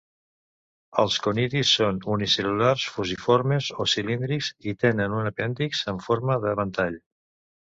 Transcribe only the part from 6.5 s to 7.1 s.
ventall.